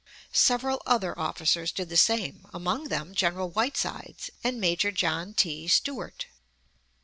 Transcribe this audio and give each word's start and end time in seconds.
Several 0.33 0.81
other 0.83 1.15
officers 1.19 1.71
did 1.71 1.89
the 1.89 1.95
same, 1.95 2.47
among 2.55 2.85
them 2.85 3.13
General 3.13 3.49
Whitesides 3.51 4.31
and 4.43 4.59
Major 4.59 4.89
John 4.91 5.35
T. 5.35 5.67
Stuart. 5.67 6.25